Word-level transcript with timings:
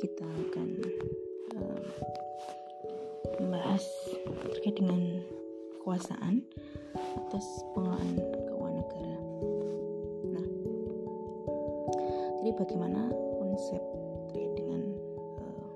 kita 0.00 0.24
akan 0.24 0.68
uh, 1.60 1.84
membahas 3.36 3.84
terkait 4.56 4.80
dengan 4.80 5.20
kekuasaan 5.76 6.40
atas 7.20 7.44
pengelolaan 7.76 8.16
keuangan 8.48 8.80
negara. 8.80 9.18
Nah, 10.24 10.46
jadi 12.40 12.50
bagaimana 12.56 13.12
konsep 13.12 13.82
terkait 14.32 14.56
dengan 14.56 14.88
uh, 15.36 15.68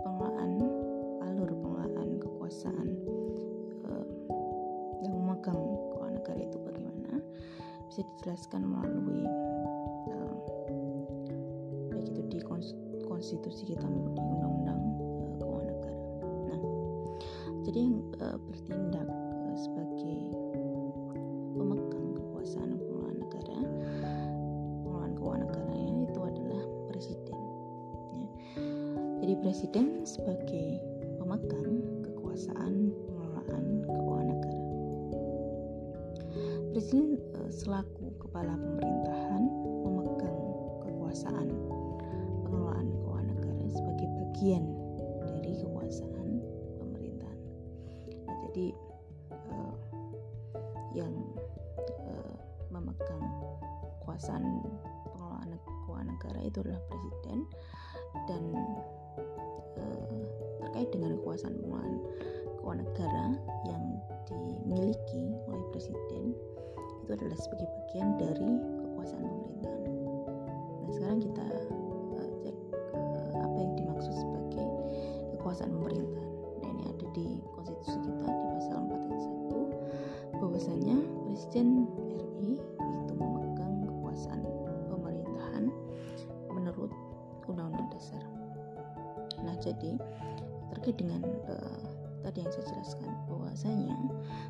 pengelolaan 0.00 0.52
alur 1.28 1.52
pengelolaan 1.60 2.08
kekuasaan 2.24 2.88
uh, 3.84 4.06
yang 5.04 5.12
memegang 5.12 5.60
keuangan 5.92 6.24
negara 6.24 6.40
itu 6.40 6.56
bagaimana 6.64 7.20
bisa 7.92 8.00
dijelaskan 8.16 8.64
melalui 8.64 8.95
konstitusi 13.46 13.78
kita 13.78 13.86
di 13.86 14.02
undang-undang 14.18 14.80
uh, 15.22 15.30
keuangan 15.38 15.70
negara. 15.70 16.02
Nah, 16.50 16.60
jadi 17.62 17.78
yang 17.78 18.02
uh, 18.18 18.38
bertindak 18.42 19.06
uh, 19.06 19.54
sebagai 19.54 20.18
pemegang 21.54 22.08
kekuasaan 22.18 22.74
pengelolaan 22.74 23.18
negara, 23.22 23.58
pengelolaan 24.82 25.12
keuangan 25.14 25.42
negaranya 25.46 25.94
itu 26.10 26.20
adalah 26.26 26.62
presiden. 26.90 27.38
Ya. 28.18 28.26
Jadi 29.22 29.32
presiden 29.38 29.86
sebagai 30.02 30.68
pemegang 31.22 31.70
kekuasaan 32.02 32.90
pengelolaan 32.90 33.64
keuangan 33.86 34.26
negara. 34.26 34.62
Presiden 36.74 37.14
uh, 37.38 37.50
selaku 37.54 38.10
kepala 38.18 38.58
pemerintahan 38.58 39.46
memegang 39.86 40.38
kekuasaan 40.82 41.55
bagian 44.36 44.68
dari 45.24 45.56
kekuasaan 45.64 46.28
pemerintahan. 46.76 47.40
Nah, 48.28 48.36
jadi 48.44 48.68
uh, 49.32 49.76
yang 50.92 51.08
uh, 52.04 52.36
memegang 52.68 53.24
kekuasaan 53.96 54.44
pengelolaan 55.08 55.56
keuangan 55.88 56.08
negara 56.12 56.40
itu 56.44 56.60
adalah 56.68 56.84
presiden 56.84 57.38
dan 58.28 58.44
uh, 59.80 60.20
terkait 60.60 60.92
dengan 60.92 61.16
kekuasaan 61.16 61.56
pengelolaan 61.56 61.96
keuangan 62.60 62.80
negara 62.84 63.26
yang 63.64 63.84
dimiliki 64.28 65.32
oleh 65.48 65.64
presiden 65.72 66.36
itu 67.08 67.10
adalah 67.16 67.40
sebagai 67.40 67.72
bagian 67.72 68.20
dari 68.20 68.52
kekuasaan 68.84 69.24
pemerintahan. 69.24 69.92
Nah, 70.84 70.90
sekarang 70.92 71.24
kita 71.24 71.48
kekuasaan 75.46 75.78
pemerintahan. 75.78 76.30
Nah, 76.58 76.68
ini 76.74 76.82
ada 76.90 77.06
di 77.14 77.38
konstitusi 77.54 77.94
kita 78.02 78.26
di 78.26 78.46
pasal 78.58 78.82
4 78.82 78.98
ayat 78.98 79.22
1 80.34 80.42
bahwasanya 80.42 80.96
presiden 81.22 81.86
RI 82.18 82.58
itu 82.58 83.12
memegang 83.14 83.86
kekuasaan 83.86 84.42
pemerintahan 84.90 85.70
menurut 86.50 86.90
undang-undang 87.46 87.86
dasar. 87.94 88.18
Nah, 89.46 89.54
jadi 89.62 89.94
terkait 90.74 90.98
dengan 90.98 91.22
uh, 91.46 91.78
tadi 92.26 92.42
yang 92.42 92.50
saya 92.50 92.66
jelaskan 92.66 93.14
bahwasanya 93.30 93.94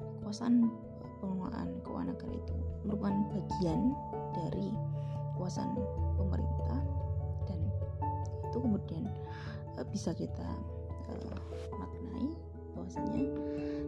kekuasaan 0.00 0.72
pengelolaan 1.20 1.77
keuangan 1.84 2.16
negara 2.16 2.33
itu 2.41 2.56
merupakan 2.88 3.16
bagian 3.37 3.93
dari 4.32 4.72
kekuasaan 5.37 5.76
pemerintah 6.16 6.81
dan 7.44 7.60
itu 8.49 8.56
kemudian 8.65 9.04
uh, 9.76 9.84
bisa 9.93 10.16
kita 10.16 10.56
maknai 11.77 12.28
bahwasanya 12.75 13.25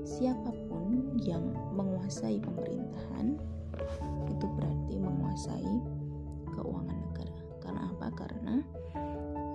siapa 0.07 0.51
pun 0.67 1.15
yang 1.21 1.53
menguasai 1.77 2.41
pemerintahan 2.41 3.37
itu 4.33 4.47
berarti 4.57 4.95
menguasai 4.97 5.73
keuangan 6.57 6.99
negara. 6.99 7.39
Karena 7.61 7.81
apa? 7.91 8.07
Karena 8.17 8.55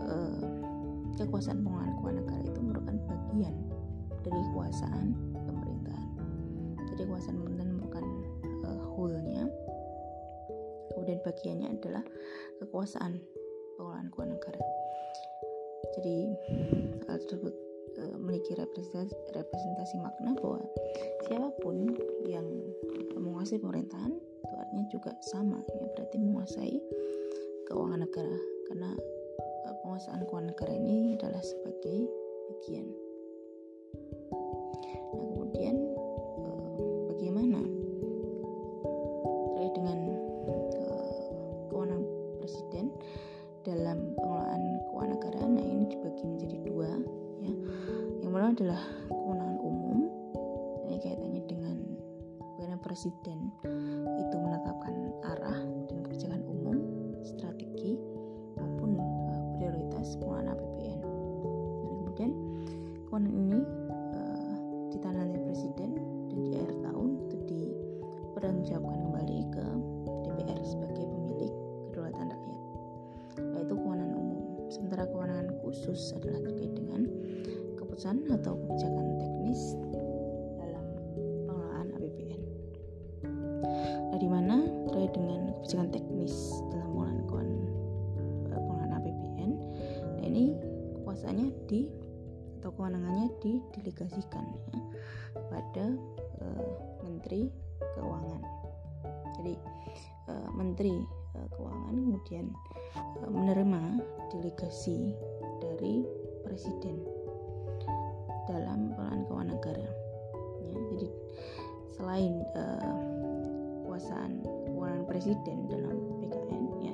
uh, 0.06 0.46
kekuasaan 1.18 1.66
pengelolaan 1.66 1.94
keuangan 2.00 2.18
negara 2.24 2.41
itu 2.46 2.59
merupakan 2.62 2.97
bagian 3.09 3.56
dari 4.24 4.40
kekuasaan 4.51 5.07
pemerintahan. 5.34 6.09
Jadi 6.94 7.01
kekuasaan 7.07 7.35
pemerintahan 7.41 7.72
merupakan 7.74 8.06
uh, 8.69 8.84
whole-nya. 8.95 9.44
Kemudian 10.94 11.19
bagiannya 11.25 11.68
adalah 11.74 12.03
kekuasaan 12.62 13.18
pengelolaan 13.75 14.07
keuangan 14.13 14.34
negara 14.38 14.82
jadi 15.91 16.17
hal 17.07 17.17
tersebut 17.27 17.53
uh, 17.99 18.16
memiliki 18.19 18.55
representasi, 18.55 19.13
representasi 19.35 19.95
makna 19.99 20.31
bahwa 20.39 20.61
siapa 21.27 21.49
pun 21.59 21.91
yang 22.25 22.47
menguasai 23.19 23.59
pemerintahan 23.59 24.13
itu 24.16 24.53
artinya 24.55 24.85
juga 24.89 25.11
sama 25.33 25.59
ya. 25.67 25.85
Berarti 25.95 26.16
menguasai 26.19 26.75
keuangan 27.67 28.01
negara. 28.03 28.38
Karena 28.71 28.91
uh, 29.67 29.75
penguasaan 29.83 30.23
keuangan 30.25 30.49
negara 30.55 30.73
ini 30.73 31.19
adalah 31.19 31.44
sebagai 31.44 32.07
bagian. 32.50 32.88
Nah 35.13 35.25
kemudian 35.29 35.75
uh, 36.41 37.11
bagaimana 37.13 37.61
terkait 39.53 39.73
dengan 39.77 40.00
kewenangan 41.69 42.05
presiden 42.41 42.85
dalam 43.63 44.11
pengelolaan 44.19 44.63
keuangan 44.91 45.11
negara 45.15 45.32
dibagi 46.13 46.29
menjadi 46.29 46.57
dua 46.69 46.90
ya. 47.41 47.53
Yang 48.22 48.29
pertama 48.29 48.53
adalah 48.53 48.81
kewenangan 49.09 49.57
umum 49.66 49.97
ini 50.85 50.96
kaitannya 51.01 51.44
dengan 51.50 51.78
bagaimana 52.40 52.78
presiden 52.85 53.40
kewenangannya 92.93 93.33
didelegasikan 93.73 94.45
ya, 94.69 94.81
pada 95.49 95.85
uh, 96.45 96.69
Menteri 97.01 97.49
Keuangan. 97.97 98.41
Jadi 99.41 99.53
uh, 100.29 100.49
Menteri 100.53 101.01
uh, 101.33 101.47
Keuangan 101.57 101.97
kemudian 101.97 102.53
uh, 102.93 103.29
menerima 103.33 103.97
delegasi 104.29 105.17
dari 105.57 106.05
Presiden 106.45 107.01
dalam 108.45 108.94
pengelolaan 108.94 109.25
keuangan 109.25 109.50
negara. 109.57 109.88
Ya, 110.62 110.77
jadi 110.94 111.07
selain 111.97 112.45
uh, 112.53 112.94
kekuasaan 113.89 114.45
keuangan 114.69 115.01
Presiden 115.09 115.57
dalam 115.65 115.97
PKN, 116.21 116.63
ya 116.85 116.94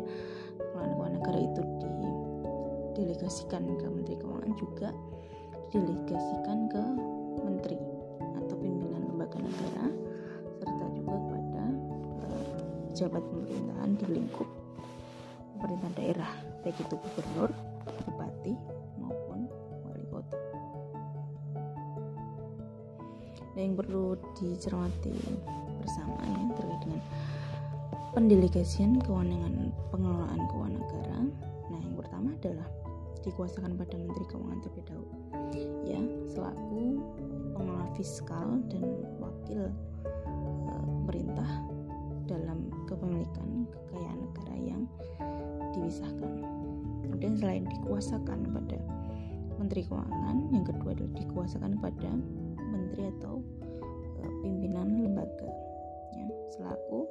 pengelolaan 0.63 0.95
keuangan 0.95 1.15
negara 1.19 1.39
itu 1.44 1.62
didelegasikan 2.95 3.68
ke 3.75 3.85
Menteri 3.91 4.15
Keuangan 4.15 4.53
juga 4.56 4.95
didelegasikan 5.69 6.69
ke 6.69 6.83
menteri 7.45 7.77
atau 8.42 8.56
pimpinan 8.57 9.06
lembaga 9.06 9.38
negara 9.38 9.86
serta 10.57 10.86
juga 10.98 11.16
kepada 11.18 11.63
uh, 12.25 12.45
pejabat 12.89 13.24
pemerintahan 13.24 13.92
di 13.98 14.06
lingkup 14.10 14.50
pemerintahan 15.60 15.95
daerah 16.00 16.31
baik 16.63 16.75
itu 16.80 16.95
gubernur, 16.95 17.51
bupati 18.07 18.54
maupun 19.00 19.48
wali 19.88 20.06
kota. 20.12 20.39
Dan 23.56 23.62
yang 23.72 23.75
perlu 23.75 24.15
dicermati 24.39 25.15
bersama 25.83 26.19
ya 26.24 26.39
terkait 26.56 26.80
dengan 26.83 27.01
pendelegasian 28.15 29.00
kewenangan 29.04 29.72
pengelolaan 29.92 30.42
keuangan 30.48 30.74
negara. 30.80 31.19
Nah, 31.69 31.80
yang 31.80 31.95
pertama 31.95 32.30
adalah 32.39 32.68
dikuasakan 33.29 33.77
pada 33.77 33.95
Menteri 33.95 34.25
Keuangan 34.25 34.59
terlebih 34.65 34.85
dahulu 34.89 35.15
ya 35.85 36.01
selaku 36.33 36.97
pengelola 37.53 37.87
fiskal 37.93 38.57
dan 38.73 38.85
wakil 39.21 39.69
e, 40.65 40.73
pemerintah 41.05 41.51
dalam 42.25 42.73
kepemilikan 42.89 43.69
kekayaan 43.69 44.17
negara 44.21 44.55
yang 44.57 44.81
dipisahkan. 45.77 46.33
kemudian 47.05 47.33
selain 47.37 47.65
dikuasakan 47.69 48.49
pada 48.49 48.77
Menteri 49.61 49.85
Keuangan 49.85 50.49
yang 50.55 50.65
kedua 50.65 50.95
adalah 50.95 51.13
dikuasakan 51.19 51.73
pada 51.83 52.11
Menteri 52.69 53.11
atau 53.19 53.43
uh, 54.23 54.31
pimpinan 54.39 55.03
lembaga 55.03 55.51
ya, 56.15 56.27
selaku 56.55 57.03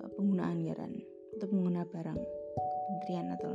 uh, 0.00 0.08
pengguna 0.16 0.56
anggaran 0.56 0.96
atau 1.36 1.46
pengguna 1.52 1.84
barang 1.84 2.16
kementerian 2.86 3.26
atau 3.36 3.52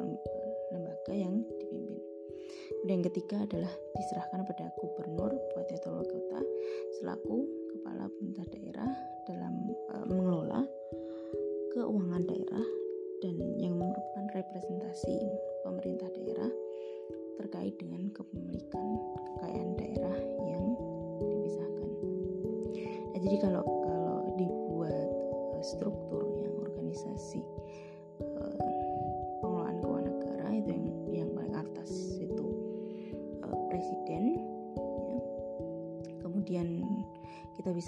yang 3.02 3.10
ketiga 3.18 3.42
adalah 3.50 3.74
diserahkan 3.98 4.46
pada 4.46 4.70
gubernur, 4.78 5.34
bupati 5.34 5.74
atau 5.82 5.98
wali 5.98 6.06
kota 6.06 6.38
selaku 7.02 7.50
kepala 7.74 8.06
pemerintah 8.14 8.46
daerah 8.54 8.92
dalam 9.26 9.54
uh, 9.90 10.06
mengelola 10.06 10.62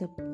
kita 0.03 0.32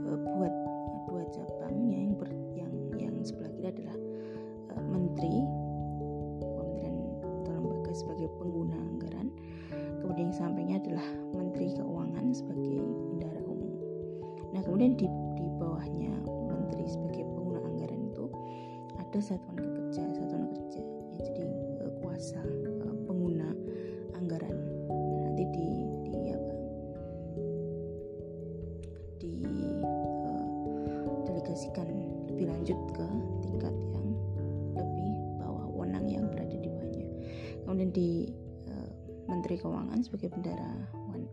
Keuangan 39.60 40.00
sebagai 40.02 40.32
bendara 40.32 40.72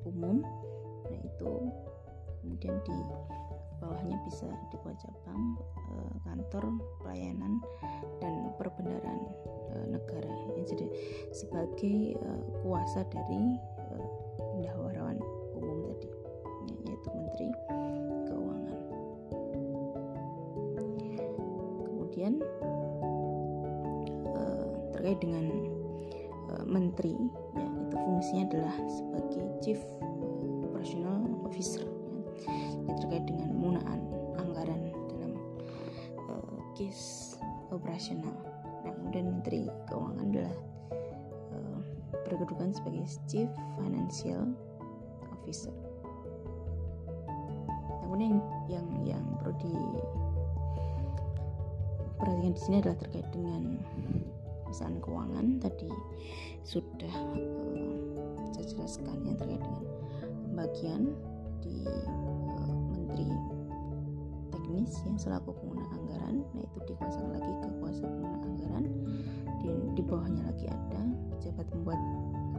umum. 0.07 0.43
Nah 1.07 1.21
itu 1.23 1.51
kemudian 2.43 2.75
di 2.87 2.99
bawahnya 3.83 4.17
bisa 4.25 4.49
dibuat 4.73 4.97
cabang 4.99 5.59
uh, 5.93 6.15
kantor 6.25 6.81
pelayanan 7.03 7.61
dan 8.19 8.51
perbendaharaan 8.57 9.21
uh, 9.75 9.87
negara. 9.91 10.35
Jadi 10.67 10.87
sebagai 11.31 12.19
uh, 12.19 12.43
kuasa 12.63 13.07
dari 13.07 13.59
fungsinya 28.37 28.53
adalah 28.53 28.77
sebagai 28.93 29.45
Chief 29.65 29.81
Operational 30.69 31.25
Officer 31.49 31.89
ya, 32.85 32.93
terkait 33.01 33.25
dengan 33.25 33.49
penggunaan 33.49 34.01
anggaran 34.37 34.93
dalam 35.09 35.33
uh, 36.29 36.61
case 36.77 37.41
operasional. 37.73 38.37
Nah, 38.85 38.93
kemudian 38.93 39.41
Menteri 39.41 39.73
Keuangan 39.89 40.29
adalah 40.37 40.53
uh, 41.57 41.81
berkedudukan 42.13 42.77
sebagai 42.77 43.09
Chief 43.25 43.49
Financial 43.81 44.53
Officer. 45.33 45.73
Nah, 47.89 47.97
kemudian 48.05 48.45
yang 48.69 48.85
yang 49.01 49.25
perlu 49.41 49.97
diperhatikan 52.21 52.53
di 52.53 52.61
sini 52.61 52.77
adalah 52.85 53.01
terkait 53.01 53.29
dengan 53.33 53.81
perusahaan 54.69 55.01
keuangan 55.01 55.47
tadi 55.57 55.89
sudah 56.69 57.17
saya 58.77 58.93
jelaskan 58.93 59.19
yang 59.25 59.37
terkait 59.41 59.63
dengan 59.65 59.85
pembagian 60.45 61.03
di 61.65 61.77
uh, 61.89 62.77
menteri 62.93 63.25
teknis 64.53 64.93
yang 65.09 65.17
selaku 65.17 65.57
pengguna 65.57 65.89
anggaran 65.97 66.45
nah 66.53 66.61
itu 66.61 66.79
dikuasakan 66.93 67.31
lagi 67.41 67.53
ke 67.57 67.69
kuasa 67.81 68.05
pengguna 68.05 68.39
anggaran. 68.45 68.85
Di, 69.65 69.69
di 69.97 70.03
bawahnya 70.05 70.43
lagi 70.45 70.69
ada 70.69 71.01
pejabat 71.33 71.67
membuat 71.73 72.01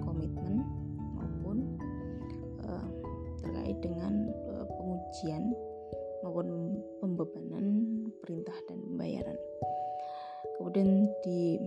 komitmen 0.01 0.65
maupun 1.13 1.57
uh, 2.65 2.89
terkait 3.37 3.77
dengan 3.85 4.33
uh, 4.57 4.65
pengujian 4.73 5.53
maupun 6.25 6.81
pembebanan 6.97 7.65
perintah 8.25 8.57
dan 8.65 8.81
pembayaran. 8.81 9.37
Kemudian 10.57 11.05
di 11.21 11.61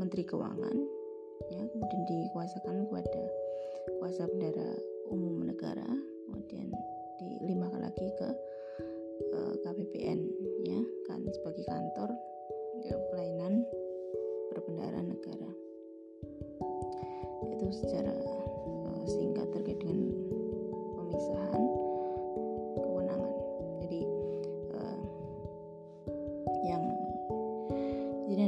Menteri 0.00 0.24
Keuangan 0.24 1.03
ya 1.52 1.62
kemudian 1.70 2.02
dikuasakan 2.08 2.88
kepada 2.88 3.22
kuasa 4.00 4.24
bendara 4.30 4.70
umum 5.10 5.44
negara 5.44 5.86
kemudian 6.26 6.72
dilimpahkan 7.20 7.80
lagi 7.84 8.08
ke 8.18 8.28
uh, 9.34 9.54
KPPN 9.62 10.20
ya 10.64 10.80
kan 11.06 11.20
sebagai 11.30 11.64
kantor 11.68 12.10
ya, 12.82 12.94
pelayanan 13.12 13.62
perbendaharaan 14.50 15.08
negara. 15.14 15.50
Itu 17.54 17.66
secara 17.70 18.14
uh, 18.14 19.04
singkat 19.06 19.48
terkait 19.54 19.78
dengan 19.78 20.10
pemisahan 20.98 21.62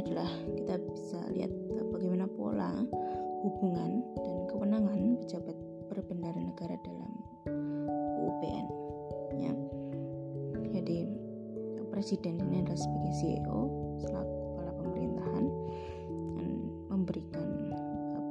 adalah 0.07 0.31
kita 0.55 0.79
bisa 0.87 1.19
lihat 1.35 1.51
bagaimana 1.91 2.31
pola 2.31 2.71
hubungan 3.43 3.99
dan 4.15 4.35
kewenangan 4.47 5.19
pejabat 5.19 5.57
berbendara 5.91 6.39
negara 6.39 6.79
dalam 6.79 7.11
UPN 8.15 8.67
ya. 9.35 9.51
Jadi 10.71 11.11
presiden 11.91 12.39
ini 12.39 12.63
adalah 12.63 12.79
sebagai 12.79 13.13
CEO 13.19 13.59
selaku 13.99 14.35
kepala 14.55 14.71
pemerintahan 14.79 15.45
dan 16.39 16.51
memberikan 16.87 17.47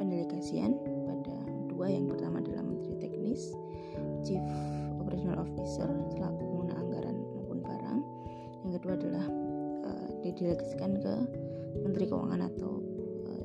pendelegasian 0.01 0.81
pada 1.05 1.37
dua 1.69 1.93
yang 1.93 2.09
pertama 2.09 2.41
adalah 2.41 2.65
menteri 2.65 2.97
teknis 2.97 3.53
chief 4.25 4.41
operational 4.97 5.45
officer 5.45 5.93
selaku 6.09 6.41
pengguna 6.41 6.73
anggaran 6.81 7.21
maupun 7.37 7.59
barang 7.61 8.01
yang 8.65 8.73
kedua 8.81 8.93
adalah 8.97 9.27
uh, 9.85 10.09
didelegasikan 10.25 11.05
ke 11.05 11.15
menteri 11.85 12.05
keuangan 12.09 12.41
atau 12.53 12.73
uh, 13.29 13.45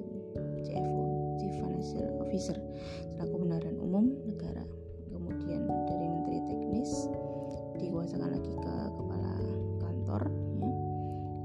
CFO 0.63 1.01
chief 1.39 1.53
financial 1.57 2.07
officer. 2.23 2.57
Selaku 3.15 3.47
pendaran 3.47 3.75
umum 3.81 4.15
negara 4.27 4.63
kemudian 5.11 5.67
dari 5.87 6.05
menteri 6.07 6.37
teknis 6.47 6.89
dikuasakan 7.79 8.29
lagi 8.35 8.53
ke 8.55 8.75
kepala 8.93 9.33
kantor 9.81 10.23
ya, 10.59 10.71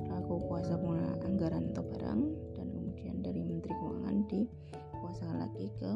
selaku 0.06 0.34
kuasa 0.50 0.74
pengguna 0.76 1.16
anggaran 1.24 1.64
atau 1.72 1.84
barang 1.86 2.20
dan 2.58 2.66
kemudian 2.70 3.16
dari 3.24 3.40
menteri 3.42 3.72
keuangan 3.72 4.16
dikuasakan 4.30 5.38
lagi 5.38 5.66
ke 5.80 5.90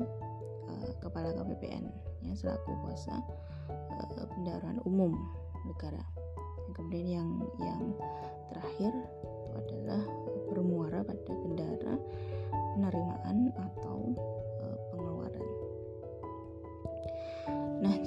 uh, 0.71 0.91
kepala 1.03 1.35
KPPN 1.35 1.85
ya 2.25 2.33
selaku 2.35 2.73
kuasa 2.87 3.21
uh, 3.69 4.27
pendaran 4.33 4.79
umum 4.87 5.15
negara. 5.67 6.03
Kemudian 6.73 7.07
yang 7.21 7.29
yang 7.61 7.83
terakhir 8.49 8.93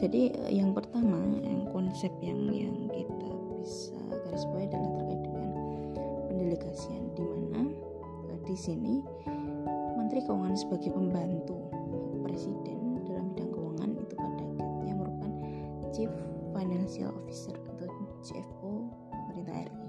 jadi 0.03 0.35
uh, 0.35 0.51
yang 0.51 0.75
pertama, 0.75 1.15
yang 1.39 1.63
konsep 1.71 2.11
yang 2.19 2.51
yang 2.51 2.91
kita 2.91 3.31
bisa 3.55 3.95
garis 4.27 4.43
bawahi 4.51 4.67
adalah 4.67 4.91
terkait 4.99 5.21
dengan 5.23 5.49
pendelegasian 6.27 7.03
di 7.15 7.23
mana 7.23 7.71
uh, 8.27 8.37
di 8.43 8.55
sini 8.59 8.99
Menteri 9.95 10.19
Keuangan 10.27 10.59
sebagai 10.59 10.91
pembantu 10.91 11.55
presiden 12.19 12.99
dalam 13.07 13.31
bidang 13.31 13.51
keuangan 13.55 13.91
itu 13.95 14.15
pada 14.19 14.45
yang 14.83 14.97
merupakan 14.99 15.31
Chief 15.95 16.11
Financial 16.51 17.11
Officer 17.23 17.55
atau 17.55 17.87
CFO 18.27 18.91
pemerintah 19.07 19.55
RI. 19.71 19.87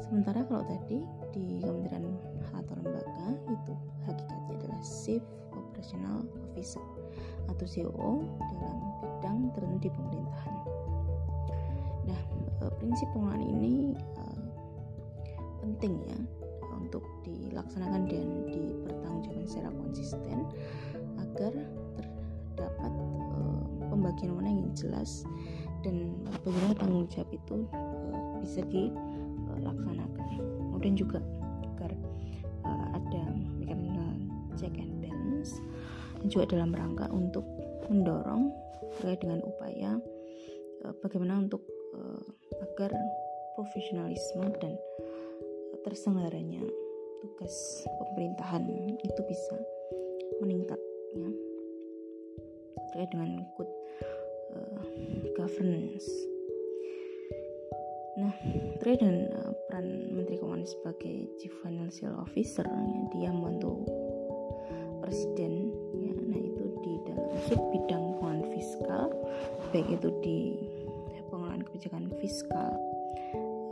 Sementara 0.00 0.48
kalau 0.48 0.64
tadi 0.64 1.04
di 1.36 1.60
Kementerian 1.60 2.08
atau 2.56 2.72
lembaga 2.80 3.36
itu 3.52 3.72
hakikatnya 4.08 4.52
adalah 4.64 4.80
Chief 4.80 5.20
Operational 5.52 6.24
Officer 6.48 7.03
atau 7.48 7.64
COO 7.66 8.12
dalam 8.40 8.78
bidang 9.00 9.38
tertentu 9.56 9.78
di 9.84 9.90
pemerintahan. 9.92 10.54
Nah, 12.08 12.20
eh, 12.64 12.72
prinsip 12.80 13.08
pengelolaan 13.12 13.44
ini 13.44 13.74
uh, 14.20 14.38
penting 15.64 15.96
ya 16.04 16.18
untuk 16.76 17.04
dilaksanakan 17.24 18.04
dan 18.06 18.26
dipertanggungjawabkan 18.52 19.48
secara 19.48 19.70
konsisten 19.72 20.38
agar 21.16 21.52
terdapat 22.54 22.92
pembagian 23.88 24.36
wewenang 24.36 24.56
yang 24.60 24.72
jelas 24.76 25.24
dan 25.80 26.12
bagaimana 26.44 26.74
tanggung 26.76 27.08
jawab 27.08 27.30
itu 27.32 27.56
bisa 28.44 28.60
dilaksanakan. 28.68 30.28
Kemudian 30.70 30.94
juga 31.00 31.18
agar 31.64 31.92
ada 32.92 33.22
mekanisme 33.60 34.28
check 34.56 34.76
and 34.78 35.00
balance 35.02 35.60
juga 36.28 36.56
dalam 36.56 36.72
rangka 36.72 37.08
untuk 37.12 37.44
mendorong 37.88 38.50
terkait 39.00 39.20
dengan 39.20 39.40
upaya 39.44 39.98
uh, 40.84 40.94
bagaimana 41.04 41.44
untuk 41.44 41.62
uh, 41.94 42.24
agar 42.62 42.94
profesionalisme 43.54 44.44
dan 44.58 44.74
terselenggaranya 45.84 46.64
tugas 47.20 47.84
pemerintahan 47.84 48.64
itu 49.00 49.20
bisa 49.28 49.56
meningkat 50.40 50.80
ya 51.14 51.30
terkait 52.90 53.10
dengan 53.10 53.42
good 53.58 53.70
uh, 54.54 54.82
governance. 55.34 56.06
Nah, 58.14 58.30
terkait 58.78 59.02
dengan 59.02 59.26
uh, 59.34 59.52
peran 59.66 60.14
Menteri 60.14 60.38
Keuangan 60.38 60.62
sebagai 60.62 61.26
Chief 61.42 61.50
Financial 61.66 62.14
Officer, 62.22 62.62
ya, 62.62 63.00
dia 63.10 63.30
membantu 63.34 63.82
Presiden. 65.02 65.83
Sub 67.48 67.60
bidang 67.72 68.16
keuangan 68.18 68.42
fiskal, 68.52 69.08
baik 69.70 69.88
itu 69.88 70.08
di 70.24 70.38
pengelolaan 71.28 71.62
kebijakan 71.66 72.08
fiskal 72.22 72.72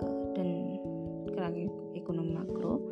uh, 0.02 0.24
dan 0.36 0.62
ekonomi 2.02 2.34
makro, 2.34 2.82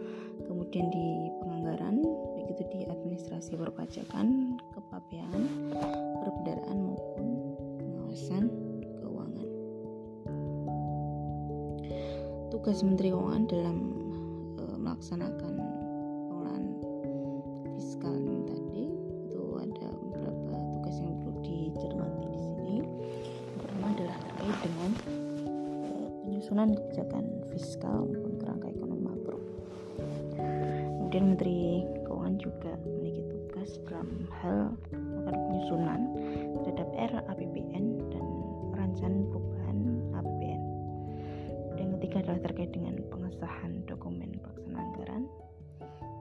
kemudian 0.46 0.86
di 0.88 1.28
penganggaran, 1.42 2.00
baik 2.38 2.56
itu 2.56 2.62
di 2.70 2.80
administrasi 2.86 3.58
perpajakan, 3.58 4.56
kepabeanan, 4.72 5.44
perbendaraan 6.22 6.78
maupun 6.78 7.26
pengawasan 7.82 8.44
keuangan. 9.02 9.48
Tugas 12.54 12.80
Menteri 12.86 13.10
Keuangan 13.10 13.44
dalam 13.50 13.78
e, 14.58 14.64
melaksanakan 14.78 15.54
penyusunan 26.50 26.74
kebijakan 26.82 27.24
fiskal 27.54 27.98
maupun 28.10 28.34
kerangka 28.42 28.66
ekonomi 28.74 29.06
makro. 29.06 29.38
Kemudian 30.98 31.24
Menteri 31.30 31.86
Keuangan 32.02 32.36
juga 32.42 32.74
memiliki 32.82 33.22
tugas 33.30 33.70
dalam 33.86 34.10
hal 34.42 34.74
melakukan 34.90 35.36
penyusunan 35.46 36.00
terhadap 36.66 36.88
RAPBN 36.90 37.84
dan 38.10 38.26
perancangan 38.74 39.22
perubahan 39.30 39.78
APBN. 40.10 40.62
Dan 41.78 41.86
ketiga 42.02 42.16
adalah 42.26 42.40
terkait 42.42 42.70
dengan 42.74 42.98
pengesahan 43.14 43.86
dokumen 43.86 44.34
pelaksanaan 44.42 44.82
anggaran, 44.90 45.22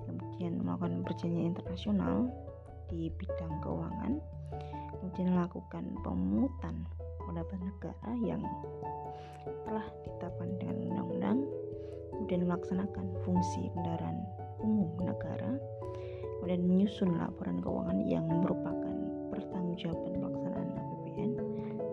kemudian 0.06 0.62
melakukan 0.62 1.10
perjanjian 1.10 1.58
internasional 1.58 2.30
di 2.86 3.10
bidang 3.18 3.66
keuangan, 3.66 4.22
kemudian 4.94 5.34
melakukan 5.34 5.90
pemungutan 6.06 6.86
pendapatan 7.26 7.66
negara 7.66 8.12
yang 8.22 8.46
telah 9.66 9.86
ditetapkan 10.04 10.50
dengan 10.60 10.78
undang-undang, 10.90 11.40
kemudian 12.14 12.46
melaksanakan 12.46 13.06
fungsi 13.24 13.72
kendaraan 13.74 14.20
umum 14.60 14.92
negara, 15.00 15.56
kemudian 16.40 16.64
menyusun 16.68 17.16
laporan 17.16 17.60
keuangan 17.64 18.00
yang 18.08 18.26
merupakan 18.28 18.96
pertanggungjawaban 19.32 20.14
pelaksanaan 20.20 20.70
APBN 20.76 21.32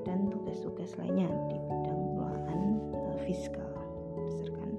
dan 0.02 0.18
tugas-tugas 0.30 0.94
lainnya 0.98 1.30
di 1.50 1.56
bidang 1.58 1.98
pengelolaan 1.98 2.60
uh, 2.94 3.16
fiskal 3.26 3.70
berdasarkan 4.14 4.70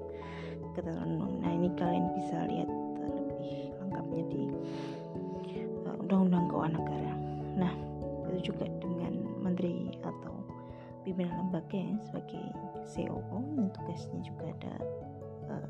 ketentuan. 0.74 1.32
Nah 1.40 1.50
ini 1.52 1.68
kalian 1.76 2.06
bisa 2.16 2.44
lihat 2.48 2.68
uh, 3.04 3.12
lebih 3.12 3.72
lengkapnya 3.80 4.24
di 4.28 4.42
uh, 5.86 5.96
undang-undang 6.00 6.44
keuangan 6.50 6.74
negara. 6.76 7.07
Pimpinan 11.08 11.40
lembaga 11.40 11.80
ya, 11.80 11.96
sebagai 12.04 12.44
COO 12.84 13.40
tugasnya 13.72 14.20
juga 14.28 14.44
ada 14.60 14.74
uh, 15.48 15.68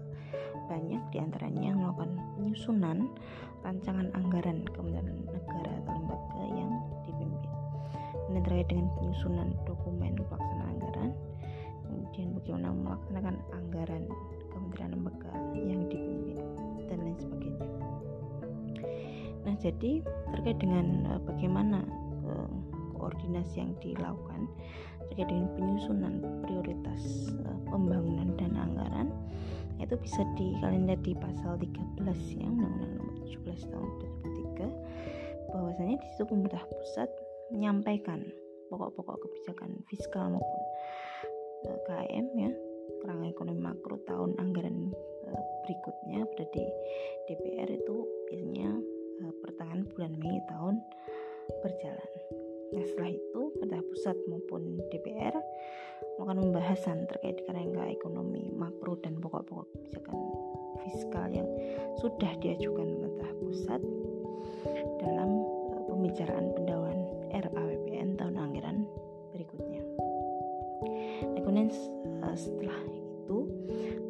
banyak 0.67 0.99
di 1.15 1.19
antaranya 1.23 1.79
melakukan 1.79 2.11
penyusunan 2.35 3.07
rancangan 3.63 4.11
anggaran 4.19 4.67
Kementerian 4.75 5.23
Negara 5.31 5.73
atau 5.87 5.95
lembaga 5.95 6.43
yang 6.59 6.73
dipimpin. 7.07 7.53
Ini 8.29 8.39
terkait 8.43 8.67
dengan 8.67 8.91
penyusunan 8.99 9.49
dokumen 9.63 10.19
pelaksanaan 10.27 10.75
anggaran, 10.75 11.11
kemudian 11.87 12.29
bagaimana 12.35 12.69
melaksanakan 12.75 13.37
anggaran 13.55 14.05
kementerian 14.51 14.91
lembaga 14.91 15.33
yang 15.55 15.81
dipimpin 15.87 16.39
dan 16.91 16.99
lain 16.99 17.15
sebagainya. 17.15 17.69
Nah, 19.47 19.55
jadi 19.63 20.03
terkait 20.35 20.59
dengan 20.59 21.07
uh, 21.15 21.21
bagaimana 21.23 21.87
uh, 22.27 22.51
koordinasi 22.99 23.63
yang 23.63 23.73
dilakukan 23.79 24.51
terkait 25.09 25.29
dengan 25.29 25.49
penyusunan 25.57 26.15
prioritas 26.45 27.33
uh, 27.45 27.59
pembangunan 27.73 28.29
dan 28.37 28.53
anggaran 28.55 29.09
itu 29.79 29.95
bisa 30.03 30.27
di 30.35 30.59
kalian 30.59 30.91
lihat 30.91 31.03
di 31.07 31.15
pasal 31.15 31.55
13 31.57 31.71
ya 32.35 32.47
Undang-Undang 32.51 32.93
Nomor 32.99 33.15
17 33.25 33.73
Tahun 33.73 33.89
2003 34.59 35.55
bahwasanya 35.55 35.97
di 35.97 36.07
situ 36.13 36.25
pemerintah 36.29 36.65
pusat 36.67 37.11
menyampaikan 37.55 38.21
pokok-pokok 38.69 39.17
kebijakan 39.25 39.71
fiskal 39.89 40.29
maupun 40.35 40.63
uh, 41.73 41.79
KM 41.89 42.27
ya 42.37 42.51
kerangka 43.01 43.27
ekonomi 43.31 43.61
makro 43.63 43.97
tahun 44.05 44.37
anggaran 44.37 44.93
uh, 45.29 45.43
berikutnya 45.65 46.27
pada 46.27 46.45
di 46.53 46.65
DPR 47.31 47.69
itu 47.73 47.97
biasanya 48.29 48.71
uh, 49.25 49.33
pertengahan 49.41 49.83
bulan 49.95 50.13
Mei 50.21 50.39
tahun 50.51 50.77
berjalan. 51.65 52.11
Nah 52.69 52.85
setelah 52.85 53.13
itu 53.17 53.41
pemerintah 53.57 53.83
pusat 53.89 54.17
maupun 54.29 54.63
DPR 54.93 55.35
melakukan 56.19 56.39
pembahasan 56.51 56.99
terkait 57.09 57.39
kerangka 57.47 57.85
ekonomi 57.89 58.51
makro 58.53 58.99
dan 59.01 59.17
pokok-pokok 59.23 59.67
kebijakan 59.73 60.19
fiskal 60.85 61.27
yang 61.31 61.49
sudah 61.99 62.33
diajukan 62.43 62.87
pemerintah 62.87 63.31
pusat 63.41 63.81
dalam 65.01 65.31
uh, 65.75 65.83
pembicaraan 65.89 66.47
pendahuluan 66.55 67.01
RAPBN 67.33 68.09
tahun 68.19 68.35
anggaran 68.37 68.77
berikutnya. 69.35 69.83
Nah, 71.25 71.41
kemudian 71.43 71.71
uh, 72.25 72.37
setelah 72.37 72.79
itu 72.89 73.39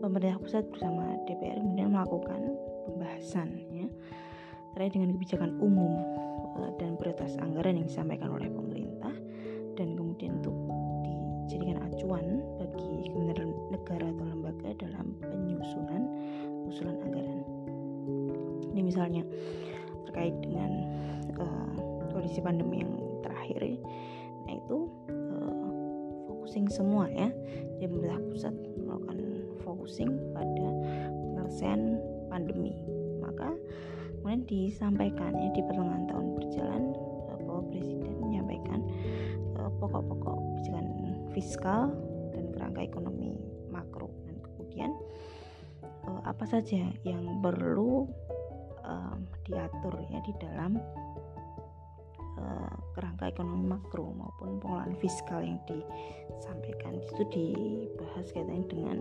pemerintah 0.00 0.38
pusat 0.41 0.65
bersama 0.71 1.15
DPR 1.27 1.61
kemudian 1.61 1.93
melakukan 1.93 2.41
pembahasan 2.88 3.49
ya 3.71 3.87
terkait 4.75 4.95
dengan 4.95 5.11
kebijakan 5.19 5.59
umum 5.59 6.18
dan 6.79 6.99
prioritas 6.99 7.38
anggaran 7.38 7.79
yang 7.79 7.87
disampaikan 7.87 8.31
oleh 8.35 8.50
pemerintah 8.50 9.15
dan 9.79 9.95
kemudian 9.95 10.43
untuk 10.43 10.57
dijadikan 11.49 11.79
acuan 11.81 12.45
bagi 12.61 13.09
kementerian 13.09 13.53
negara 13.73 14.07
atau 14.11 14.25
lembaga 14.27 14.69
dalam 14.77 15.17
penyusunan 15.23 16.03
usulan 16.69 16.99
anggaran. 17.00 17.41
Ini 18.75 18.81
misalnya 18.85 19.23
terkait 20.05 20.37
dengan 20.45 20.71
uh, 21.41 21.73
kondisi 22.12 22.45
pandemi 22.45 22.85
yang 22.85 22.93
terakhir, 23.25 23.81
nah 24.45 24.53
itu 24.53 24.79
uh, 25.09 25.69
focusing 26.29 26.69
semua 26.69 27.09
ya. 27.09 27.33
Jadi 27.81 27.87
pemerintah 27.88 28.21
pusat 28.29 28.55
melakukan 28.77 29.19
focusing 29.65 30.11
pada 30.37 30.69
penyelesaian 31.49 31.97
pandemi. 32.29 32.77
Maka 33.25 33.57
kemudian 34.19 34.43
disampaikan 34.51 35.33
ya 35.35 35.49
di 35.55 35.63
pertengahan 35.63 36.05
tahun 36.11 36.27
berjalan 36.37 36.83
bahwa 37.39 37.63
presiden 37.71 38.15
menyampaikan 38.21 38.81
pokok-pokok 39.79 40.37
kebijakan 40.37 40.87
fiskal 41.33 41.95
dan 42.35 42.45
kerangka 42.53 42.81
ekonomi 42.83 43.39
makro 43.71 44.11
dan 44.27 44.37
kemudian 44.43 44.91
uh, 46.09 46.21
apa 46.27 46.45
saja 46.49 46.91
yang 47.07 47.23
perlu 47.39 48.09
um, 48.83 49.19
diatur 49.47 49.95
ya 50.11 50.19
di 50.25 50.33
dalam 50.41 50.81
uh, 52.41 52.75
kerangka 52.97 53.31
ekonomi 53.31 53.65
makro 53.71 54.11
maupun 54.17 54.59
pengelolaan 54.59 54.97
fiskal 54.99 55.45
yang 55.45 55.61
disampaikan. 55.69 56.99
Itu 56.99 57.23
dibahas 57.31 58.27
kaitannya 58.35 58.67
dengan 58.67 58.99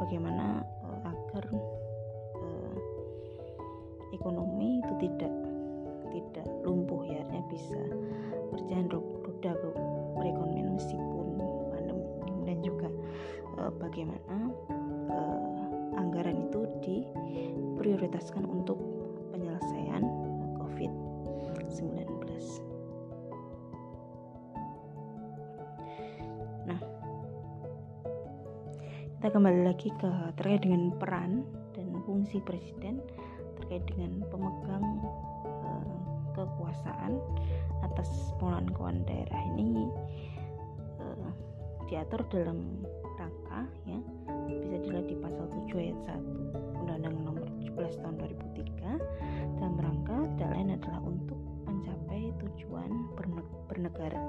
bagaimana 0.00 0.62
uh, 0.86 1.00
agar 1.04 1.44
Eh, 13.68 13.74
bagaimana 13.76 14.48
uh, 15.12 16.00
anggaran 16.00 16.48
itu 16.48 16.64
diprioritaskan 16.80 18.48
untuk 18.48 18.80
penyelesaian 19.28 20.00
COVID-19. 20.56 22.00
Nah, 26.64 26.80
kita 29.20 29.28
kembali 29.36 29.60
lagi 29.68 29.92
ke 30.00 30.10
terkait 30.40 30.64
dengan 30.64 30.88
peran 30.96 31.44
dan 31.76 31.92
fungsi 32.08 32.40
presiden 32.40 33.04
terkait 33.60 33.84
dengan 33.84 34.24
pemegang 34.32 34.86
uh, 35.44 36.00
kekuasaan 36.32 37.20
atas 37.84 38.32
pengelolaan 38.40 38.72
keuangan 38.72 39.04
daerah 39.04 39.42
ini 39.60 39.84
diatur 41.88 42.20
dalam 42.28 42.84
rangka 43.28 43.60
ya. 43.84 43.98
Bisa 44.48 44.76
dilihat 44.80 45.06
di 45.06 45.16
pasal 45.20 45.44
7 45.68 45.76
ayat 45.76 45.98
1 46.16 46.80
Undang-Undang 46.80 47.16
Nomor 47.28 47.44
17 47.60 48.00
Tahun 48.00 48.14
2003 48.16 49.60
dalam 49.60 49.74
rangka 49.76 50.16
tidak 50.36 50.50
lain 50.56 50.68
adalah 50.72 51.00
untuk 51.04 51.38
mencapai 51.68 52.32
tujuan 52.40 52.90
bernegara 53.68 54.20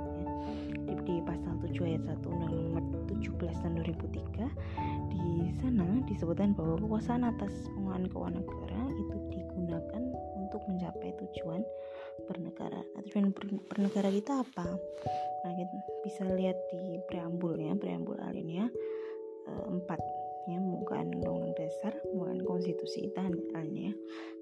Tahun 3.49 3.81
2003 3.81 5.09
di 5.09 5.51
sana 5.59 5.85
disebutkan 6.05 6.53
bahwa 6.53 6.77
kekuasaan 6.79 7.25
atas 7.25 7.51
pengelolaan 7.73 8.05
keuangan 8.07 8.35
negara 8.39 8.81
itu 8.93 9.17
digunakan 9.33 10.03
untuk 10.37 10.61
mencapai 10.69 11.09
tujuan 11.17 11.61
bernegara. 12.29 12.81
Nah, 12.95 13.01
tujuan 13.09 13.33
bernegara 13.67 14.09
kita 14.13 14.45
apa? 14.45 14.67
Nah, 15.45 15.51
kita 15.57 15.75
bisa 16.05 16.23
lihat 16.29 16.57
di 16.71 16.97
preambul 17.09 17.57
ya, 17.59 17.73
preambul 17.75 18.17
alinea 18.21 18.69
e, 19.45 19.51
4 19.67 20.49
ya, 20.49 20.57
pembukaan 20.57 21.13
undang-undang 21.13 21.53
dasar, 21.57 21.93
pembukaan 22.09 22.41
konstitusi 22.45 23.09
kita 23.09 23.27
alinea 23.53 23.93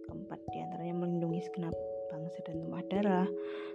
keempat 0.07 0.39
di 0.55 0.57
antaranya 0.63 0.95
melindungi 1.03 1.43
segenap 1.43 1.75
bangsa 2.11 2.37
dan 2.47 2.63
tumpah 2.63 2.83
darah, 2.91 3.27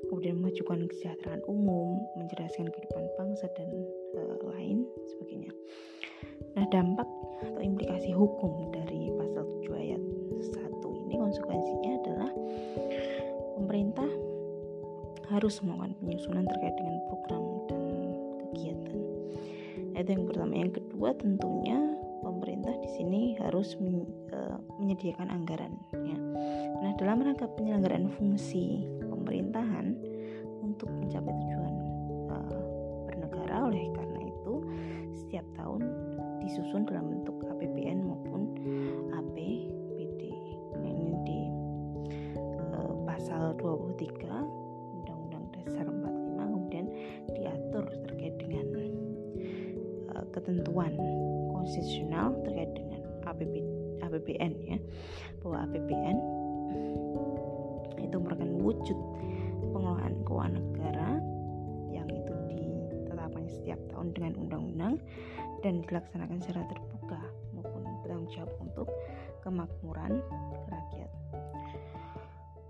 kemudian 0.09 0.41
memajukan 0.41 0.89
kesejahteraan 0.89 1.43
umum, 1.49 2.01
mencerdaskan 2.19 2.69
kehidupan 2.73 3.05
bangsa 3.17 3.47
dan 3.57 3.69
e, 4.17 4.21
lain 4.53 4.89
sebagainya. 5.15 5.53
Nah, 6.57 6.65
dampak 6.69 7.09
atau 7.43 7.61
implikasi 7.61 8.13
hukum 8.13 8.71
dari 8.71 9.11
pasal 9.17 9.45
7 9.65 9.73
ayat 9.73 10.03
1 10.43 11.07
ini 11.09 11.15
konsekuensinya 11.17 11.93
adalah 12.05 12.31
pemerintah 13.57 14.11
harus 15.33 15.65
melakukan 15.65 15.97
penyusunan 16.03 16.45
terkait 16.45 16.77
dengan 16.77 16.97
program 17.09 17.43
dan 17.73 17.83
kegiatan. 18.49 18.99
Itu 19.97 20.09
yang 20.13 20.25
pertama. 20.29 20.53
Yang 20.59 20.73
kedua 20.83 21.09
tentunya 21.17 21.79
pemerintah 22.63 22.79
di 22.87 22.91
sini 22.95 23.23
harus 23.43 23.75
uh, 23.75 24.55
menyediakan 24.79 25.35
anggaran. 25.35 25.75
Ya. 25.99 26.15
Nah, 26.79 26.95
dalam 26.95 27.19
rangka 27.19 27.51
penyelenggaraan 27.59 28.07
fungsi 28.15 28.87
pemerintahan 29.03 29.99
untuk 30.63 30.87
mencapai 30.95 31.35
tujuan 31.43 31.75
uh, 32.31 32.63
bernegara, 33.11 33.67
oleh 33.67 33.91
karena 33.99 34.21
itu 34.31 34.63
setiap 35.11 35.43
tahun 35.59 35.83
disusun 36.39 36.87
dalam 36.87 37.11
bentuk 37.11 37.35
APBN 37.51 38.07
maupun 38.07 38.55
APBD. 39.11 40.23
Nah, 40.79 40.87
ini 40.87 41.15
di 41.27 41.41
uh, 42.79 42.95
pasal 43.11 43.59
23 43.59 44.23
Undang-Undang 45.03 45.45
Dasar 45.51 45.83
45 45.91 46.47
kemudian 46.47 46.87
diatur 47.35 47.91
terkait 48.07 48.39
dengan 48.39 48.67
uh, 50.15 50.25
ketentuan 50.31 50.95
konstitusional 51.63 52.35
terkait 52.43 52.75
dengan 52.75 53.01
APB, 53.23 53.55
APBN 54.03 54.53
ya 54.67 54.79
bahwa 55.47 55.63
APBN 55.71 56.19
itu 58.03 58.17
merupakan 58.19 58.51
wujud 58.67 58.99
pengelolaan 59.71 60.15
keuangan 60.27 60.59
negara 60.59 61.09
yang 61.95 62.09
itu 62.11 62.35
ditetapkan 62.51 63.47
setiap 63.47 63.79
tahun 63.95 64.11
dengan 64.11 64.33
undang-undang 64.43 64.95
dan 65.63 65.87
dilaksanakan 65.87 66.43
secara 66.43 66.67
terbuka 66.67 67.21
maupun 67.55 67.83
bertanggung 68.03 68.31
jawab 68.35 68.53
untuk 68.59 68.89
kemakmuran 69.47 70.19
rakyat. 70.67 71.11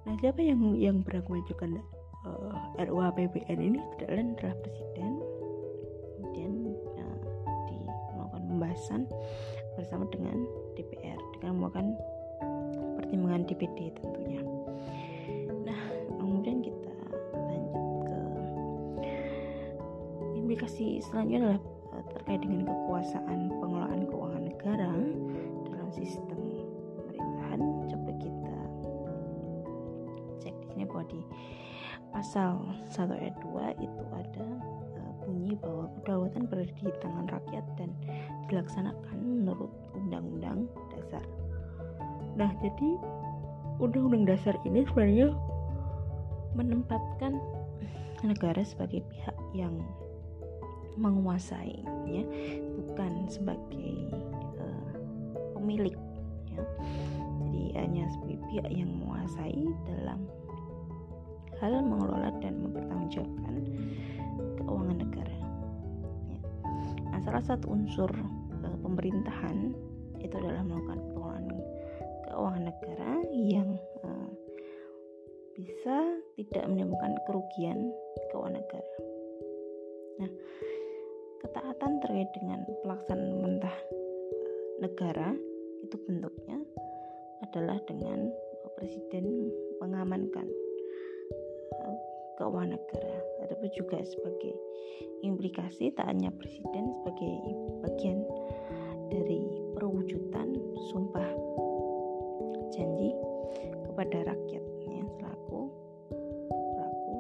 Nah, 0.05 0.14
siapa 0.20 0.40
yang 0.44 0.61
yang 0.76 1.00
berhak 1.00 1.24
mengajukan 1.33 1.81
uh, 2.28 2.52
eh, 2.76 2.87
RUU 2.87 3.00
APBN 3.09 3.59
ini 3.59 3.78
tidak 3.96 4.09
lain 4.12 4.28
adalah 4.37 4.57
presiden. 4.61 5.21
Pembahasan 8.72 9.04
bersama 9.76 10.08
dengan 10.08 10.48
DPR 10.80 11.20
dengan 11.37 11.61
melakukan 11.61 11.92
pertimbangan 12.96 13.44
DPD 13.44 13.92
tentunya. 14.00 14.40
Nah, 15.68 15.80
kemudian 16.16 16.64
kita 16.64 16.96
lanjut 17.37 17.85
ke 18.08 18.20
implikasi 20.40 21.04
selanjutnya 21.04 21.40
adalah 21.44 21.61
terkait 22.16 22.40
dengan 22.40 22.64
kekuasaan 22.64 23.52
pengelolaan 23.61 24.02
keuangan 24.08 24.44
negara 24.48 24.92
dalam 25.68 25.88
sistem 25.92 26.40
pemerintahan 26.96 27.61
coba 27.92 28.11
kita 28.16 28.56
cek 30.40 30.54
di 30.64 30.66
sini 30.72 30.88
bahwa 30.88 31.04
di 31.12 31.20
pasal 32.08 32.56
1 32.88 33.20
ayat 33.20 33.37
2 33.37 33.85
itu 33.85 34.04
ada 34.16 34.48
uh, 34.96 35.12
bunyi 35.28 35.61
bahwa 35.61 35.92
kedaulatan 36.00 36.48
berada 36.48 36.72
di 36.72 36.92
tangan 37.04 37.28
rakyat 37.28 37.64
dan 37.76 37.92
dilaksanakan 38.50 39.18
menurut 39.18 39.70
undang-undang 39.94 40.66
dasar. 40.94 41.24
Nah, 42.38 42.50
jadi 42.64 42.98
undang-undang 43.83 44.24
dasar 44.24 44.55
ini 44.64 44.87
sebenarnya 44.87 45.35
menempatkan 46.55 47.40
negara 48.22 48.62
sebagai 48.62 49.02
pihak 49.11 49.35
yang 49.57 49.74
menguasai 50.94 51.83
ya 52.05 52.24
bukan 52.76 53.24
sebagai 53.26 54.12
uh, 54.61 54.92
pemilik 55.57 55.96
ya 56.52 56.62
jadi 57.48 57.62
hanya 57.81 58.05
sebagai 58.12 58.38
pihak 58.52 58.68
yang 58.68 58.90
menguasai 59.00 59.64
dalam 59.88 60.20
hal 61.59 61.72
mengelola 61.81 62.31
dan 62.44 62.61
mempertanggungjawabkan 62.61 63.55
keuangan 64.61 64.98
negara 65.00 65.41
salah 67.22 67.42
satu 67.42 67.70
unsur 67.70 68.11
uh, 68.62 68.76
pemerintahan 68.82 69.74
itu 70.22 70.35
adalah 70.38 70.62
melakukan 70.66 71.00
pengelolaan 71.11 71.46
keuangan 72.26 72.64
negara 72.66 73.12
yang 73.30 73.68
uh, 74.02 74.30
bisa 75.54 75.96
tidak 76.38 76.64
menimbulkan 76.66 77.14
kerugian 77.28 77.78
keuangan 78.30 78.58
negara. 78.58 78.94
Nah, 80.22 80.30
ketaatan 81.42 81.92
terkait 82.02 82.30
dengan 82.38 82.61
pelaksanaan 82.82 83.35
mentah 83.42 83.76
negara 84.82 85.35
itu 85.82 85.96
bentuknya 86.06 86.58
adalah 87.42 87.78
dengan 87.87 88.30
presiden 88.78 89.50
mengamankan 89.78 90.46
eh, 90.46 90.62
keuangan 92.42 92.74
negara. 92.74 93.16
Tetapi 93.46 93.66
juga 93.78 94.02
sebagai 94.02 94.55
implikasi 95.22 95.94
tak 95.94 96.11
hanya 96.11 96.35
presiden 96.35 96.90
sebagai 96.98 97.35
bagian 97.87 98.18
dari 99.07 99.46
perwujudan 99.78 100.59
sumpah 100.90 101.31
janji 102.74 103.14
kepada 103.87 104.26
rakyat 104.26 104.64
ya, 104.90 105.02
selaku 105.22 105.70
pelaku 106.50 107.14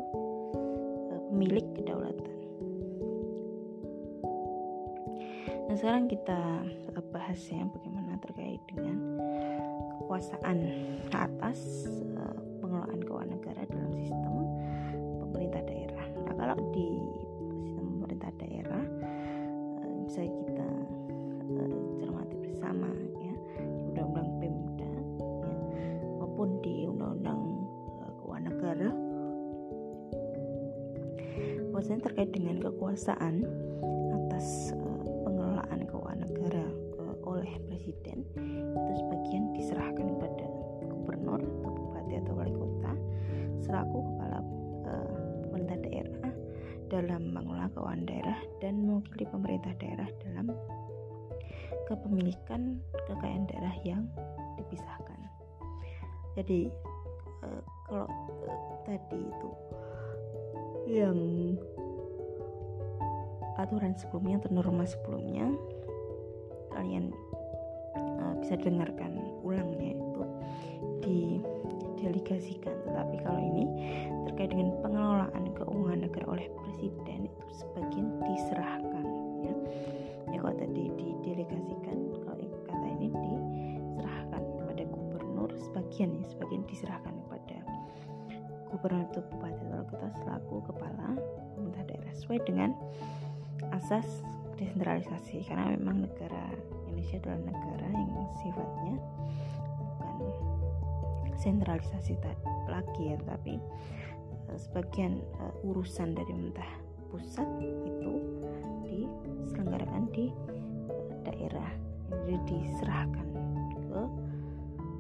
eh, 1.14 1.20
pemilik 1.30 1.66
kedaulatan. 1.78 2.38
Nah 5.70 5.76
sekarang 5.78 6.10
kita 6.10 6.66
bahas 7.12 7.38
ya 7.48 7.62
bagaimana 7.64 8.18
terkait 8.24 8.60
dengan 8.68 9.20
kekuasaan 10.00 10.58
atas 11.12 11.88
uh, 12.16 12.36
pengelolaan 12.60 13.00
keuangan 13.04 13.32
negara 13.36 13.62
dalam 13.68 13.92
sistem 13.96 14.41
di 16.72 16.88
sistem 17.60 17.86
pemerintah 18.00 18.32
daerah. 18.40 18.84
Uh, 19.84 19.94
bisa 20.08 20.20
kita 20.24 20.68
uh, 21.60 21.72
cermati 22.00 22.36
bersama 22.40 22.88
ya 23.20 23.34
di 23.62 23.80
undang-undang 23.92 24.28
Pemda 24.40 24.92
ya, 25.20 25.54
maupun 26.18 26.48
di 26.64 26.88
undang-undang 26.88 27.40
uh, 28.02 28.10
keuangan 28.20 28.44
negara. 28.48 28.90
Bahwasanya 31.72 32.00
terkait 32.04 32.30
dengan 32.36 32.60
kekuasaan 32.60 33.44
atas 34.12 34.76
presiden 37.82 38.22
itu 38.38 38.91
dalam 46.92 47.32
mengelola 47.32 47.72
keuangan 47.72 48.04
daerah 48.04 48.38
dan 48.60 48.84
mewakili 48.84 49.24
pemerintah 49.24 49.72
daerah 49.80 50.08
dalam 50.20 50.52
kepemilikan 51.88 52.76
kekayaan 53.08 53.48
daerah 53.48 53.74
yang 53.80 54.04
dipisahkan. 54.60 55.16
jadi 56.36 56.68
uh, 57.40 57.62
kalau 57.88 58.08
uh, 58.44 58.76
tadi 58.84 59.20
itu 59.24 59.50
yang 60.92 61.18
aturan 63.56 63.96
sebelumnya 63.96 64.40
atau 64.44 64.50
norma 64.52 64.84
sebelumnya 64.84 65.48
kalian 66.72 67.12
uh, 67.96 68.36
bisa 68.40 68.56
dengarkan 68.60 69.16
ulangnya 69.44 69.96
itu 69.96 70.22
di 71.04 71.20
delegasikan 72.00 72.74
tetapi 72.88 73.16
kalau 73.22 73.40
ini 73.40 73.64
terkait 74.28 74.50
dengan 74.52 74.74
pengelolaan 74.80 75.44
keuangan 75.56 76.00
negara 76.06 76.26
oleh 76.28 76.46
presiden 76.62 77.26
itu 77.26 77.46
sebagian 77.52 78.08
diserahkan 78.22 79.06
ya. 79.42 79.54
Ya 80.32 80.38
kalau 80.40 80.56
tadi 80.56 80.84
didelegasikan 80.96 81.96
kalau 82.24 82.46
kata 82.66 82.86
ini 82.98 83.08
diserahkan 83.10 84.42
kepada 84.42 84.82
gubernur 84.88 85.50
sebagian 85.58 86.10
ya 86.16 86.24
sebagian 86.30 86.62
diserahkan 86.66 87.14
kepada 87.26 87.58
gubernur 88.72 89.02
atau 89.10 89.22
bupati 89.28 89.64
atau 89.68 89.84
kita 89.90 90.08
selaku 90.24 90.54
kepala 90.70 91.08
pemerintah 91.52 91.84
daerah 91.86 92.12
sesuai 92.16 92.38
dengan 92.48 92.70
asas 93.74 94.06
desentralisasi. 94.56 95.44
Karena 95.44 95.74
memang 95.74 96.06
negara 96.06 96.50
Indonesia 96.88 97.18
adalah 97.18 97.40
negara 97.50 97.86
yang 97.92 98.28
sifatnya 98.40 98.94
bukan 99.80 100.16
sentralisasi 101.34 102.14
lagi 102.70 103.02
ya 103.12 103.18
tapi 103.26 103.58
sebagian 104.58 105.20
uh, 105.40 105.66
urusan 105.66 106.16
dari 106.16 106.30
pemerintah 106.30 106.70
pusat 107.12 107.48
itu 107.60 108.12
diselenggarakan 108.86 110.08
di 110.12 110.32
uh, 110.88 111.12
daerah 111.24 111.70
jadi 112.12 112.38
diserahkan 112.44 113.26
ke 113.88 114.02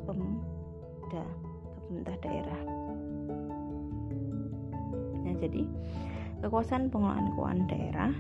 pemda 0.08 1.24
ke 1.72 1.78
pemerintah 1.88 2.16
daerah. 2.24 2.60
Nah 5.22 5.34
jadi 5.36 5.62
kekuasaan 6.42 6.90
pengelolaan 6.90 7.28
keuangan 7.36 7.62
daerah 7.68 8.12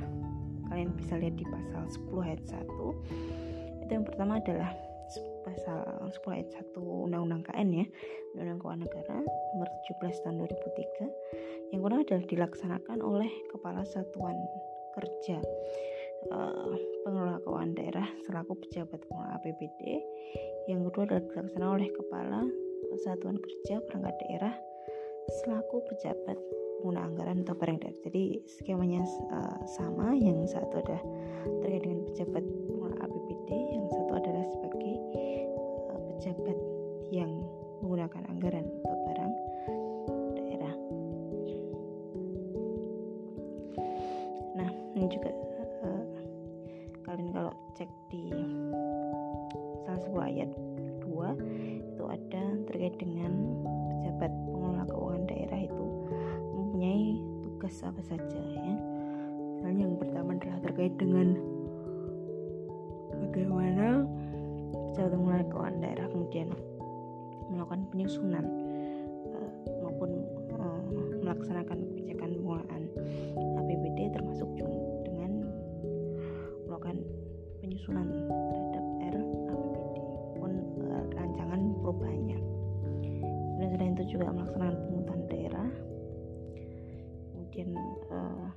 kalian 0.72 0.90
bisa 0.96 1.20
lihat 1.20 1.36
di 1.36 1.44
pasal 1.44 1.84
10 1.84 2.24
ayat 2.24 2.42
1 2.48 3.84
itu 3.84 3.90
yang 3.92 4.06
pertama 4.08 4.40
adalah 4.40 4.72
pasal 5.42 6.10
10 6.10 6.18
ayat 6.34 6.48
1 6.54 6.78
Undang-Undang 6.78 7.42
KN 7.50 7.68
ya 7.70 7.86
Undang-Undang 8.34 8.60
Keuangan 8.62 8.82
Negara 8.86 9.16
nomor 9.26 9.68
17 9.90 10.22
tahun 10.24 10.36
2003 10.42 11.72
yang 11.72 11.80
kedua 11.82 12.00
adalah 12.02 12.24
dilaksanakan 12.26 12.98
oleh 13.02 13.32
Kepala 13.50 13.82
Satuan 13.86 14.38
Kerja 14.94 15.38
uh, 16.30 16.72
Pengelola 17.04 17.38
Keuangan 17.42 17.72
Daerah 17.74 18.08
selaku 18.24 18.52
pejabat 18.66 19.00
pengelola 19.06 19.36
APBD 19.42 19.80
yang 20.70 20.86
kedua 20.86 21.02
adalah 21.10 21.22
dilaksanakan 21.26 21.70
oleh 21.78 21.88
Kepala 21.90 22.40
Satuan 23.02 23.36
Kerja 23.38 23.74
Perangkat 23.84 24.14
Daerah 24.26 24.54
selaku 25.42 25.86
pejabat 25.86 26.38
pengguna 26.82 27.06
anggaran 27.06 27.46
atau 27.46 27.54
barang 27.54 27.78
daerah. 27.78 27.98
Jadi 28.02 28.42
skemanya 28.58 29.06
uh, 29.30 29.62
sama, 29.70 30.18
yang 30.18 30.42
satu 30.50 30.82
adalah 30.82 30.98
terkait 31.62 31.86
dengan 31.86 32.02
pejabat 32.10 32.42
pengelola 32.42 32.96
APBD, 33.06 33.50
yang 33.54 33.86
satu 33.86 34.12
adalah 34.18 34.44
sebagai 34.50 34.92
pejabat 36.22 36.54
yang 37.10 37.34
menggunakan 37.82 38.22
anggaran 38.30 38.62
atau 38.62 38.94
barang 39.10 39.32
daerah. 40.38 40.74
Nah, 44.54 44.70
ini 44.94 45.06
juga 45.10 45.34
uh, 45.82 46.06
kalian 47.02 47.34
kalau 47.34 47.50
cek 47.74 47.90
di 48.06 48.30
salah 49.82 49.98
satu 49.98 50.22
ayat 50.22 50.46
2 51.02 51.90
itu 51.90 52.04
ada 52.06 52.44
terkait 52.70 52.94
dengan 53.02 53.58
pejabat 53.90 54.30
pengelola 54.46 54.86
keuangan 54.94 55.26
daerah 55.26 55.58
itu 55.58 55.86
mempunyai 56.54 57.18
tugas 57.42 57.82
apa 57.82 57.98
saja 57.98 58.38
ya 58.38 58.74
misalnya 59.58 59.90
yang 59.90 59.98
pertama 59.98 60.38
adalah 60.38 60.62
terkait 60.70 60.94
dengan 60.94 61.34
bagaimana 63.26 64.06
pejabat 64.92 65.16
pengelola 65.16 65.44
keuangan 65.48 65.76
daerah 65.80 66.06
kemudian 66.12 66.48
melakukan 67.48 67.80
penyusunan 67.88 68.44
uh, 69.32 69.50
maupun 69.80 70.10
uh, 70.52 70.84
melaksanakan 71.24 71.78
kebijakan 71.88 72.30
pengelolaan 72.36 72.84
APBD 73.56 74.12
termasuk 74.12 74.48
dengan 75.08 75.48
melakukan 76.68 77.00
penyusunan 77.64 78.04
terhadap 78.76 78.84
RAPBD 79.16 79.96
pun 80.36 80.52
uh, 80.84 81.04
rancangan 81.16 81.60
perubahannya. 81.80 82.38
Dan 83.56 83.66
selain 83.72 83.96
itu 83.96 84.20
juga 84.20 84.28
melaksanakan 84.28 84.76
penghutang 84.76 85.22
daerah 85.32 85.68
kemudian 87.32 87.68
uh, 88.12 88.48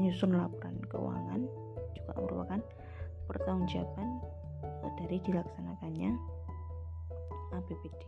menyusun 0.00 0.32
laporan 0.32 0.80
keuangan 0.88 1.44
juga 1.92 2.12
merupakan 2.24 2.60
pertanggungjawaban 3.28 4.08
dari 5.04 5.20
dilaksanakannya 5.20 6.16
APBD. 7.52 8.02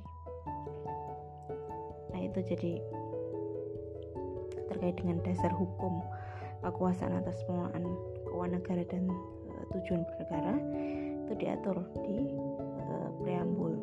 Nah 2.08 2.20
itu 2.24 2.40
jadi 2.40 2.72
terkait 4.72 4.96
dengan 4.96 5.20
dasar 5.20 5.52
hukum 5.52 6.00
kekuasaan 6.64 7.20
atas 7.20 7.36
pengelolaan 7.44 7.84
keuangan 8.24 8.52
negara 8.58 8.82
dan 8.88 9.04
uh, 9.12 9.64
tujuan 9.76 10.02
bernegara 10.08 10.56
itu 11.28 11.32
diatur 11.36 11.76
di 12.00 12.32
uh, 12.80 13.08
preambul 13.20 13.76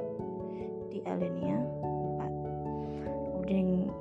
di 0.89 0.99
alinea 1.05 1.61
4. 2.17 3.29
Kemudian 3.29 3.93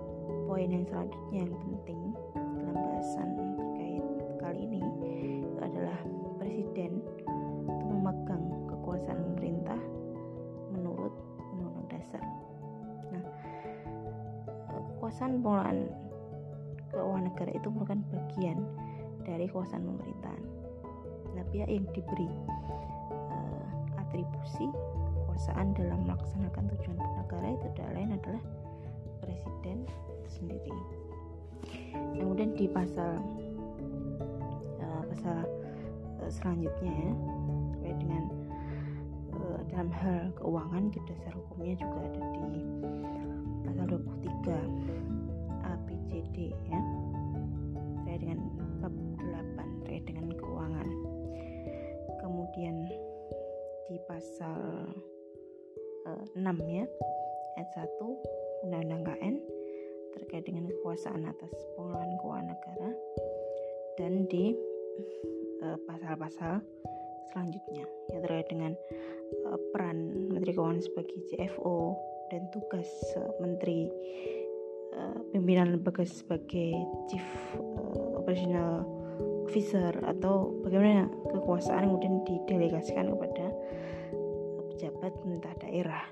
poin 0.49 0.69
yang 0.73 0.85
selanjutnya 0.89 1.47
yang 1.47 1.55
penting 1.61 2.01
dalam 2.33 2.77
bahasan 2.81 3.29
terkait 3.61 4.07
kali 4.41 4.61
ini 4.65 4.81
itu 5.45 5.59
adalah 5.61 5.99
presiden 6.41 7.05
kekuasaan 9.03 9.35
pemerintah 9.35 9.81
menurut 10.71 11.11
undang-undang 11.51 11.91
dasar. 11.91 12.23
Nah, 13.11 13.23
kekuasaan 14.71 15.43
pengelolaan 15.43 15.91
keuangan 16.95 17.25
negara 17.27 17.51
itu 17.51 17.67
merupakan 17.67 18.01
bagian 18.15 18.59
dari 19.27 19.51
kekuasaan 19.51 19.83
pemerintahan. 19.83 20.45
Nah, 21.35 21.43
pihak 21.51 21.67
yang 21.67 21.83
diberi 21.91 22.31
uh, 23.11 23.67
atribusi 23.99 24.71
kekuasaan 24.71 25.75
dalam 25.75 26.07
melaksanakan 26.07 26.71
tujuan 26.79 26.99
negara 27.03 27.59
itu 27.59 27.67
adalah 27.75 27.93
lain 27.99 28.15
adalah 28.15 28.43
presiden 29.19 29.79
sendiri. 30.31 30.79
Kemudian 32.15 32.55
di 32.55 32.71
pasal 32.71 33.19
uh, 34.79 35.03
pasal 35.11 35.43
uh, 36.23 36.31
selanjutnya 36.31 36.95
ya 36.95 37.13
terkait 37.83 37.99
dengan 37.99 38.42
dalam 39.73 39.89
hal 39.89 40.29
keuangan 40.37 40.93
dasar 41.09 41.33
hukumnya 41.33 41.73
juga 41.81 41.99
ada 42.05 42.23
di 42.37 42.61
pasal 43.65 43.87
23 43.89 45.65
ABCD 45.65 46.53
ya 46.69 46.81
terkait 48.05 48.21
dengan 48.21 48.39
bab 48.85 48.93
8 48.93 49.81
terkait 49.81 50.05
dengan 50.05 50.29
keuangan. 50.37 50.89
Kemudian 52.21 52.85
di 53.89 53.97
pasal 54.05 54.93
uh, 56.05 56.25
6 56.37 56.45
ya 56.69 56.85
ayat 57.57 57.71
1 57.73 58.69
Undang-Undang 58.69 59.03
KN 59.09 59.35
terkait 60.21 60.45
dengan 60.45 60.69
kekuasaan 60.69 61.25
atas 61.25 61.49
pengelolaan 61.81 62.13
keuangan 62.21 62.49
negara 62.53 62.91
dan 63.97 64.29
di 64.29 64.53
pasal-pasal 65.89 66.61
uh, 66.61 66.65
selanjutnya 67.33 67.89
yang 68.13 68.21
terkait 68.21 68.49
dengan 68.53 68.73
uh, 69.49 69.59
peran 69.73 70.29
Menteri 70.29 70.53
Keuangan 70.53 70.85
sebagai 70.85 71.19
CFO 71.33 71.97
dan 72.29 72.45
tugas 72.53 72.89
uh, 73.17 73.33
Menteri 73.41 73.89
uh, 74.93 75.19
pimpinan 75.33 75.75
lembaga 75.75 76.05
sebagai 76.05 76.77
Chief 77.09 77.29
uh, 77.57 78.21
Operational 78.21 78.85
Officer 79.49 79.93
atau 80.05 80.53
bagaimana 80.65 81.09
kekuasaan 81.33 81.89
kemudian 81.89 82.25
didelegasikan 82.25 83.13
kepada 83.13 83.53
pejabat 84.73 85.13
pemerintah 85.21 85.53
daerah 85.61 86.05